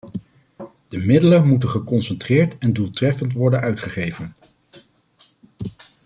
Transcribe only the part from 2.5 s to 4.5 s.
en doeltreffend worden uitgegeven.